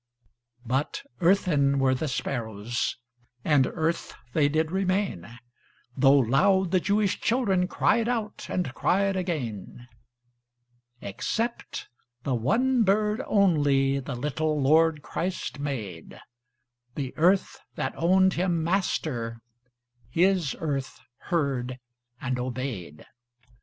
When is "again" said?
9.15-9.87